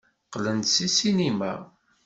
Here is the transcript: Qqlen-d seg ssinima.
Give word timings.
Qqlen-d 0.25 0.65
seg 0.69 0.89
ssinima. 0.91 1.53